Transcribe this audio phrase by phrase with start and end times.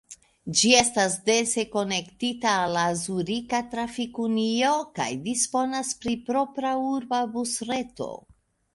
[0.59, 8.15] Ĝi estas dense konektita al la Zurika Trafik-Unio kaj disponas pri propra urba busreto.